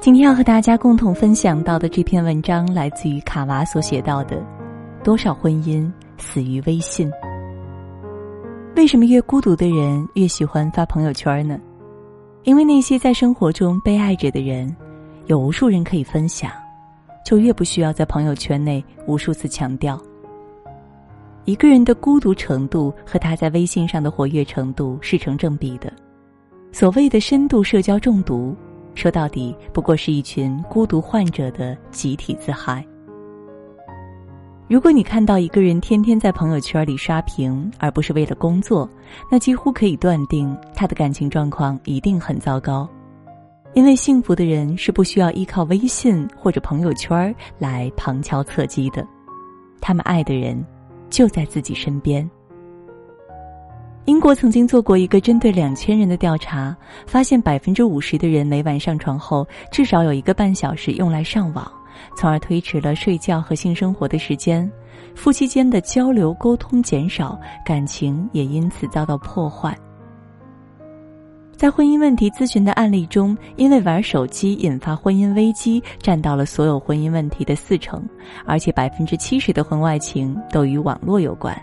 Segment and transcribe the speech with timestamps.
[0.00, 4.42] 今天要和大家共同分享到的这篇文章，来自于卡娃所写到的：
[5.04, 7.12] 多少婚姻死于微信？
[8.76, 11.60] 为什么越孤独的人越喜欢发朋友圈呢？
[12.44, 14.74] 因为那些在生活中被爱着的人，
[15.26, 16.50] 有无数人可以分享，
[17.22, 20.00] 就越不需要在朋友圈内无数次强调。
[21.44, 25.92] 一个人的孤独程度和他在微信上的活跃程度是成正比的。
[26.72, 28.56] 所谓的深度社交中毒。
[28.94, 32.84] 说到底，不过是一群孤独患者的集体自嗨。
[34.68, 38.88] 如果你看到一个人天天在朋友圈里刷屏，而不是为了工作，
[39.30, 42.88] 那几乎可以断定他的感情状况一定很糟糕。
[43.72, 49.06] 因为幸福的人是不需要依靠微信或者朋友圈来旁敲侧击的，
[49.80, 50.64] 他们爱的人
[51.08, 52.28] 就在自己身边。
[54.10, 61.70] 英国曾经做过一个针对两千人的调查，发现百分之五十的人每晚上床后至少有一个半小时用来上网，
[62.16, 64.68] 从而推迟了睡觉和性生活的时间，
[65.14, 69.78] 夫妻间的交流沟通减少，感情也因此遭到破坏。
[71.56, 78.02] 在婚姻问题咨询的案例中，因为玩手机引发婚姻危机占到了所有婚姻问题的四成，
[78.44, 81.56] 而且百分之七十的婚外情都与网络有关。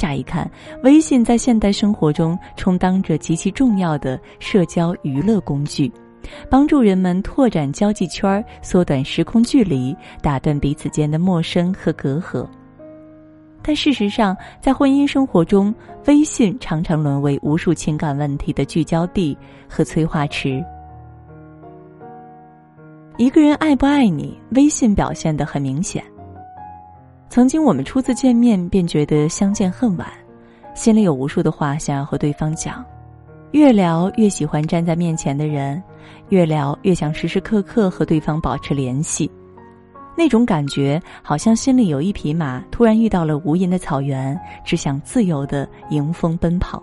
[0.00, 0.50] 乍一看，
[0.82, 5.92] 微信在现代生活中充当着极其重要的社交娱乐工具，
[6.48, 12.48] 帮助人们拓展交际圈、缩短时空距离、打断彼此间的陌生和隔阂。
[13.60, 15.74] 但事实上，在婚姻生活中，
[16.06, 19.36] 微信常常沦为无数情感问题的聚焦地
[19.68, 20.64] 和催化池。
[23.18, 26.02] 一个人爱不爱你，微信表现的很明显。
[27.30, 30.04] 曾经我们初次见面便觉得相见恨晚，
[30.74, 32.84] 心里有无数的话想要和对方讲，
[33.52, 35.80] 越聊越喜欢站在面前的人，
[36.30, 39.30] 越聊越想时时刻刻和对方保持联系，
[40.18, 46.82] 那种感觉好像心里有一匹马突然遇到了无垠的草原，只想自由的迎风奔跑。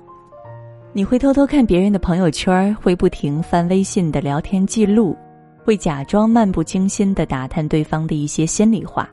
[0.93, 5.13] 你会偷偷看别人的朋友圈，会不停翻微信的聊天记录，
[5.65, 9.09] 会假装漫不经心的打探对方的一些心里话。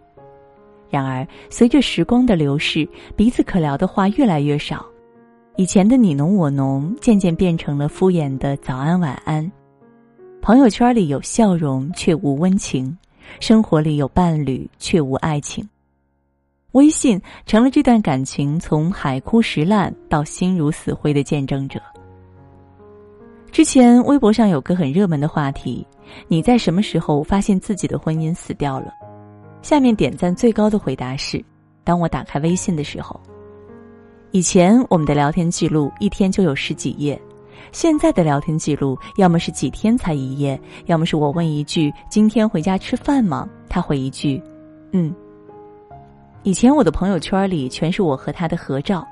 [0.95, 4.87] 然而，随着时光的流逝，彼此可聊的话越来越少，
[5.57, 9.51] 以前的你侬我侬渐渐变成了敷衍的早安晚安。
[10.41, 12.97] 朋友圈里有笑容却无温情，
[13.41, 15.69] 生活里有伴侣却无爱情。
[16.75, 21.81] 微信成了这段感情从海枯石烂到心如死灰的见证者。
[23.51, 25.85] 之前微博上有个很热门的话题：
[26.29, 28.93] 你在什么时候发现自己的婚姻死掉了？
[29.65, 31.43] 下面点赞最高的回答是：
[31.85, 33.19] 当我打开微信的时候。
[34.31, 37.19] 以前我们的聊天记录一天就有十几页，
[37.73, 44.39] 现在的聊天记录要么是几天才一页，要么是我问一句“今天回家吃饭吗？”他回一句
[44.93, 45.15] “嗯”。
[46.45, 49.03] 以前我的朋友圈里全是我和他的合照，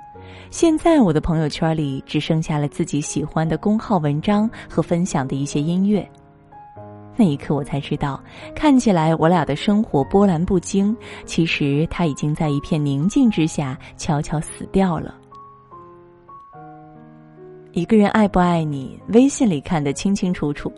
[0.51, 6.07] 现在我的朋友圈里只剩下了自己喜欢的公号文章和分享的一些音乐。
[7.17, 8.23] 那一刻，我才知道，
[8.55, 10.97] 看起来我俩的生活波澜不惊，
[11.27, 15.15] 其实他已经在一片宁静之下悄悄死掉了。
[17.72, 20.72] 一个人爱不爱你，微信里看得清清楚楚。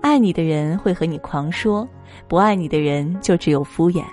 [0.00, 1.88] 爱你的人会和你狂说，
[2.28, 4.04] 不爱你的人就只有敷衍。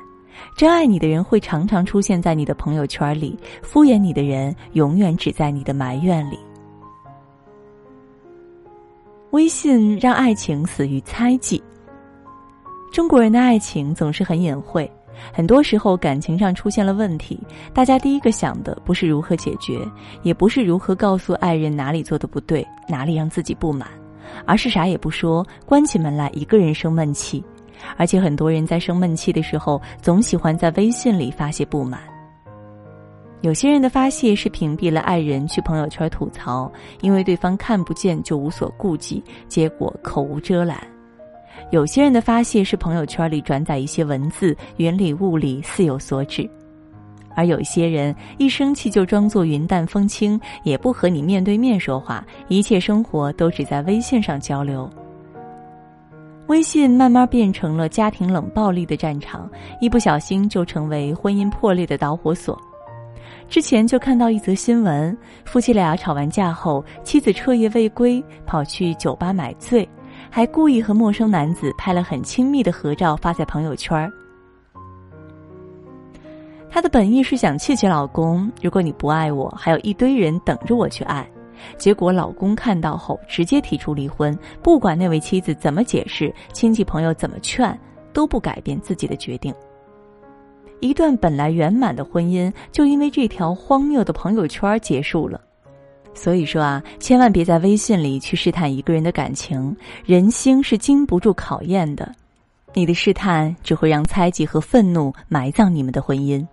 [0.57, 6.37] 真爱你的人会常常出现在你的朋友圈里，敷衍你的人永远只在你的埋怨里。
[9.33, 11.61] 微信让爱情死于猜忌。
[12.91, 14.87] 中国人的爱情总是很隐晦，
[15.33, 17.39] 很多时候感情上出现了问题，
[17.73, 19.79] 大家第一个想的不是如何解决，
[20.21, 23.87] 也不是如何告诉爱人哪里做的不对，哪里让自己不满，
[24.45, 27.43] 而是啥也不说，关起门来一个人生闷气。
[27.97, 31.99] 而且很多人在生闷气的时候，总喜欢在微信里发泄不满。
[33.43, 36.71] 有些人的发泄是屏蔽了爱人去朋友圈吐槽，
[37.01, 40.77] 因为对方看不见就无所顾忌，结果口无遮拦；
[41.69, 46.49] 有些人的发泄是朋友圈里转载一些文字，云里雾里似有所指；
[47.35, 54.89] 而有些人一生气就装作云淡风轻，也不和你面对面说话，一切生活都只在微信上交流。
[56.47, 59.51] 微信慢慢变成了家庭冷暴力的战场，
[59.81, 62.57] 一不小心就成为婚姻破裂的导火索。
[63.53, 65.15] 之前就看到一则新闻，
[65.45, 69.87] 夫妻俩吵完架后，妻子彻夜未归，跑去酒吧买醉，
[70.27, 74.11] 还故意和陌生男子拍了很亲密的合照发在朋友圈儿。
[76.67, 81.23] 她的本意是想气气老公，如果你不爱我，还有一堆人等着我去爱，
[81.77, 87.79] 结果老公看到后直接提出离婚，不管那位妻子怎么解释，亲戚朋友怎么劝，
[88.13, 89.53] 都不改变自己的决定。
[90.83, 95.39] 一段本来圆满的婚姻，就因为这条荒谬的朋友圈结束了。
[96.13, 99.73] 所以说啊，千万别在微信里去试探一个人的感情，
[100.05, 102.13] 人心是经不住考验的。
[102.73, 106.45] 你的试探只会让猜忌和愤怒埋葬你们的婚姻。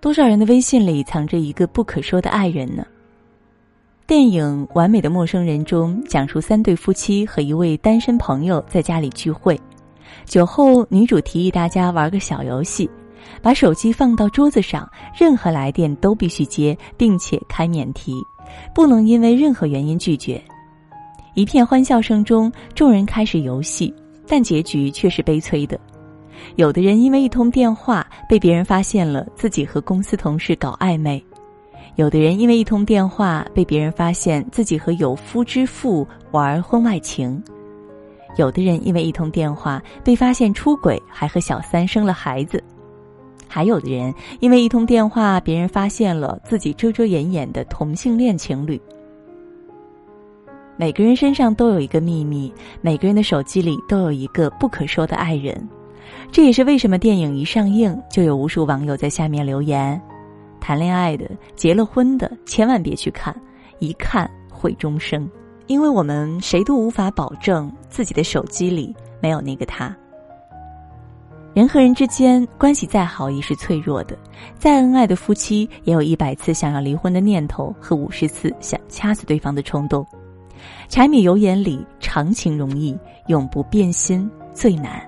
[0.00, 2.86] 多少人的微信里藏着一个不可说的爱人呢？
[4.06, 9.60] 电影《完美的陌生人》中讲述三对夫妻和一位单身朋友在家里聚会，
[10.24, 12.88] 酒后女主提议大家玩个小游戏，
[13.42, 14.88] 把手机放到桌子上，
[15.18, 18.12] 任何来电都必须接，并且开免提，
[18.74, 20.42] 不能因为任何原因拒绝。
[21.34, 23.94] 一片欢笑声中，众人开始游戏，
[24.26, 25.78] 但结局却是悲催的。
[26.56, 31.22] 有的人因为一通电话被别人发现了自己和公司同事搞暧昧，
[31.96, 37.42] 有的人因为一通电话被别人发现自己和有夫之妇玩婚外情，
[38.36, 42.62] 有的人因为一通电话被发现出轨还和小三生了孩子，
[43.48, 48.80] 还有的人因为一通电话别人发现了自己遮遮掩掩的同性恋情侣。
[50.76, 55.68] 每个人身上都有一个秘密，每个人的手机里都有一个不可说的爱人。
[56.30, 60.00] 这也是为什么电影一上映就有无数网友在下面留言
[60.60, 63.34] ：“谈恋爱的、结了婚的，千万别去看，
[63.80, 65.28] 一看毁终生。”
[65.68, 69.96] 因为我们谁都无法保证自己的手机里没有那个他。
[71.54, 74.16] 人和人之间关系再好也是脆弱的，
[74.58, 80.06] 再恩爱的夫妻也有一百次想要离婚的念头和五十次想掐死对方的冲动。
[80.88, 85.00] 柴米油盐里，长情容易，永不变心最难。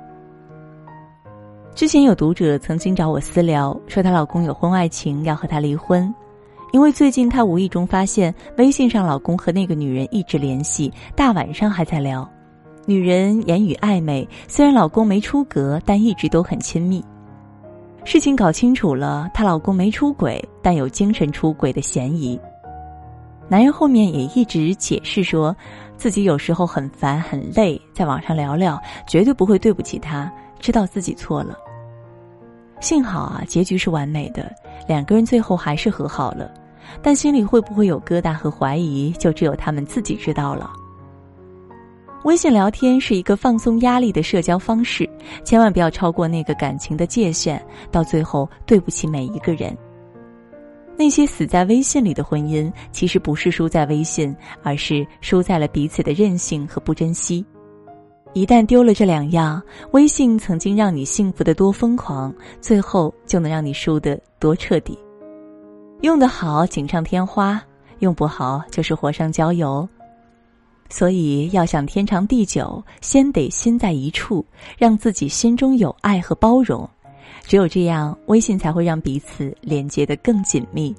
[1.75, 6.13] 之前有读者曾经找我私聊，说她老公有婚外情，要和她离婚。
[6.72, 12.28] 因为最近她无意中发现微信上老公和那个女人一直联系，大晚上还在聊。
[12.87, 17.05] 女人言语暧昧，虽然老公没出格，但一直都很亲密。
[18.05, 22.40] 事情搞清楚了，她老公没出轨，但有精神出轨的嫌疑。
[23.49, 25.55] 男人后面也一直解释说，
[25.96, 30.32] 自己有时候很烦很累，在网上聊聊，绝对不会对不起她。
[30.61, 31.56] 知道自己错了，
[32.81, 34.52] 幸好啊，结局是完美的，
[34.87, 36.50] 两个人最后还是和好了。
[37.03, 40.71] 但心里会不会有疙瘩和怀疑，就只有他们自己知道了。
[42.25, 45.09] 微信聊天是一个放松压力的社交方式，
[45.43, 49.77] 千万不要超过那个感情的界限，到最后对不起每一个人。
[50.99, 57.43] 那些死在微信里的婚姻，其实不是输在微信，而是输在了彼此的任性和不珍惜。
[58.35, 64.99] 一旦丢了这两样，微信曾经让你幸福的多疯狂，最后就能让你输得多彻底。
[66.02, 67.62] 用得好锦上添花，
[67.99, 69.88] 用不好就是火上浇油。
[70.88, 74.44] 所以要想天长地久，先得心在一处，
[74.79, 76.88] 让自己心中有爱和包容。
[77.47, 80.94] 只有这样，微信才会让彼此连接的更紧密。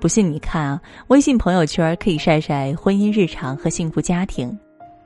[0.00, 4.58] 不信你看啊，微信朋友圈可以晒晒婚姻日常和幸福家庭。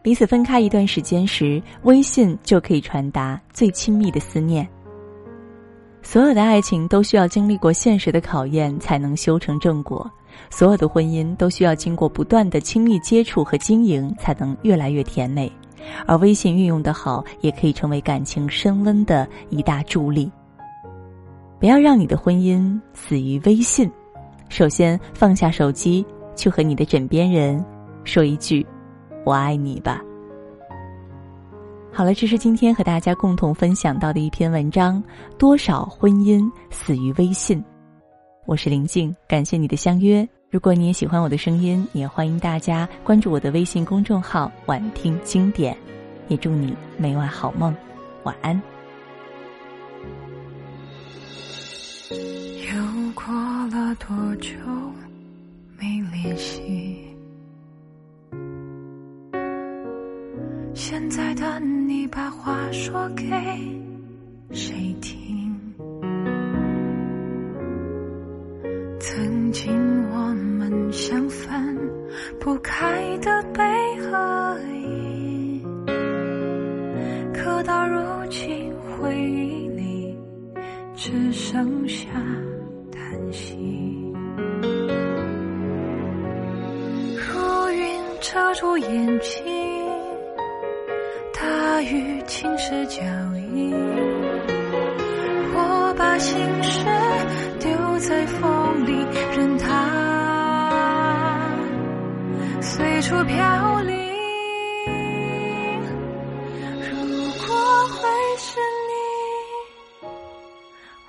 [0.02, 4.68] 彼此分开一段时间时，微信就可以传达最亲密的思念。
[6.04, 10.06] 所有的爱情都需要经历过现实的考验，才能修成正果；
[10.50, 15.50] 所有的婚姻都需要经过不断的亲密接触和经营，才能越来越甜美。
[16.06, 20.30] 而微信运用的好，也可以成为感情升温的一大助力。
[21.58, 23.90] 不要让你的婚姻死于微信，
[24.48, 26.04] 首先放下手机，
[26.36, 27.64] 去和你的枕边人
[28.04, 28.64] 说一句。
[29.24, 30.02] 我爱你吧。
[31.96, 35.00] 好了，这是今天和大家共同分享到的一篇文章。
[35.38, 37.62] 多少婚姻死于微信？
[38.46, 40.28] 我是林静，感谢你的相约。
[40.50, 45.76] 如果你也喜欢我的声音，也欢迎大家关注我的微信公众号“晚听经典”。
[46.26, 47.72] 也祝你每晚好梦，
[48.24, 48.60] 晚安。
[52.10, 53.32] 又过
[53.68, 54.50] 了多久
[55.78, 56.83] 没联系？
[60.86, 63.24] 现在的你把话说给
[64.52, 65.50] 谁听？
[69.00, 69.72] 曾经
[70.10, 70.18] 我
[70.58, 71.78] 们像分
[72.38, 73.62] 不开的悲
[74.02, 75.64] 和喜，
[77.32, 80.14] 可到如今回忆里
[80.94, 82.10] 只剩下
[82.92, 83.56] 叹息。
[87.16, 89.63] 如云遮住眼睛。
[91.74, 93.02] 大雨侵蚀脚
[93.52, 93.74] 印
[95.52, 96.86] 我把心事
[97.58, 99.04] 丢在风里
[99.36, 99.66] 任它
[102.60, 103.92] 随处飘零。
[106.78, 106.94] 如
[107.44, 107.56] 果
[107.88, 108.94] 会是你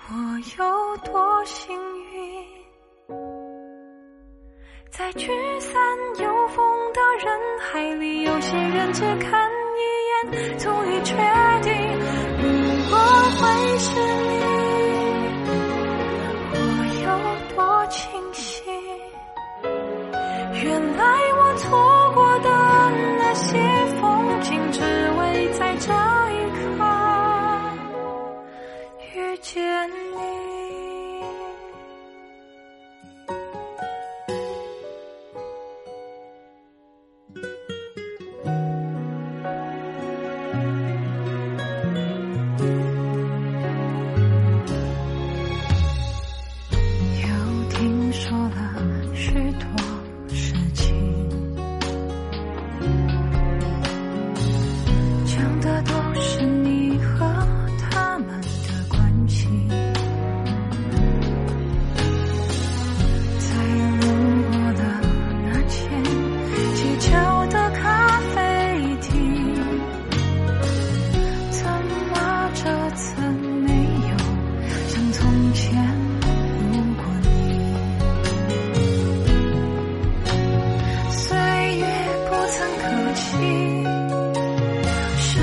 [0.09, 0.13] 我
[0.57, 1.77] 有多幸
[2.11, 2.43] 运
[4.89, 5.27] 在聚
[5.59, 5.79] 散
[6.19, 9.54] 有风的人海里有些人只看
[10.57, 11.15] 终于确
[11.61, 11.71] 定，
[12.41, 12.43] 如
[12.89, 12.97] 果
[13.37, 13.41] 会
[13.77, 13.89] 是
[14.23, 14.33] 你，
[16.53, 16.57] 我
[17.03, 17.07] 有
[17.55, 17.99] 多清
[18.33, 18.43] 醒。
[20.63, 20.65] 原
[20.97, 21.03] 来
[21.37, 21.63] 我错
[22.13, 22.49] 过的
[23.19, 23.45] 那些
[23.99, 24.03] 风
[24.41, 24.79] 景，只
[25.19, 25.21] 为
[25.53, 25.91] 在这
[26.33, 26.63] 一刻
[29.13, 29.53] 遇见
[29.89, 30.04] 你。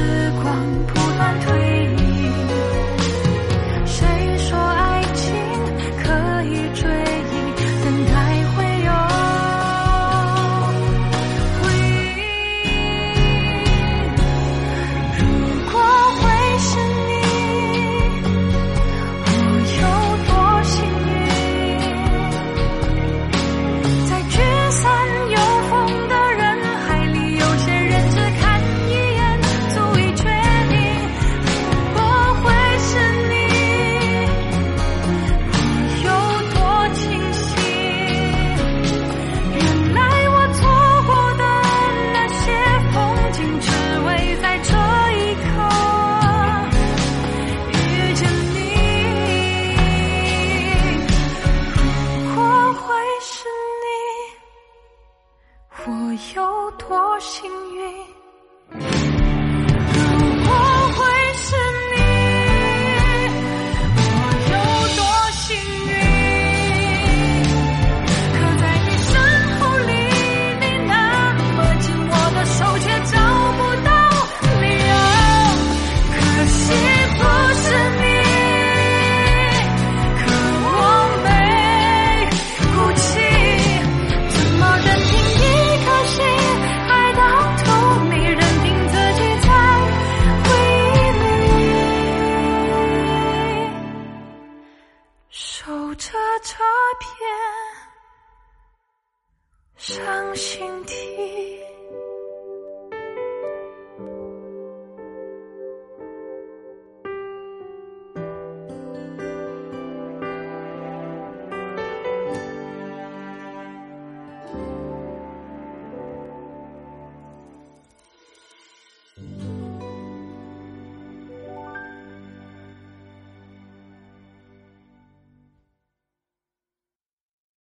[0.02, 0.56] 时光
[0.88, 1.71] 不断推